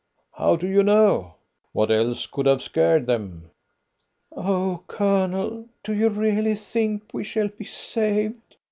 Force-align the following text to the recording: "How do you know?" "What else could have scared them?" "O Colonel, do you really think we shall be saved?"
"How 0.33 0.55
do 0.55 0.65
you 0.67 0.81
know?" 0.81 1.35
"What 1.73 1.91
else 1.91 2.25
could 2.25 2.47
have 2.47 2.63
scared 2.63 3.05
them?" 3.05 3.51
"O 4.35 4.81
Colonel, 4.87 5.65
do 5.83 5.93
you 5.93 6.09
really 6.09 6.55
think 6.55 7.03
we 7.13 7.23
shall 7.23 7.49
be 7.49 7.65
saved?" 7.65 8.55